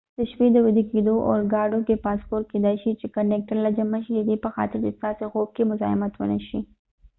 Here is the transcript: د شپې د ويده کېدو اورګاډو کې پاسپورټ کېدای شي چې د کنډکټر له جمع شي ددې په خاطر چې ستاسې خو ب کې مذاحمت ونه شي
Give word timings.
د 0.17 0.19
شپې 0.31 0.47
د 0.53 0.57
ويده 0.65 0.83
کېدو 0.91 1.13
اورګاډو 1.29 1.79
کې 1.87 2.03
پاسپورټ 2.05 2.45
کېدای 2.53 2.75
شي 2.81 2.91
چې 2.99 3.05
د 3.07 3.11
کنډکټر 3.15 3.57
له 3.65 3.69
جمع 3.77 3.99
شي 4.05 4.11
ددې 4.15 4.35
په 4.43 4.49
خاطر 4.55 4.77
چې 4.85 4.95
ستاسې 4.97 5.25
خو 5.31 5.39
ب 5.47 5.49
کې 5.55 5.63
مذاحمت 5.71 6.13
ونه 6.17 6.37
شي 6.47 6.59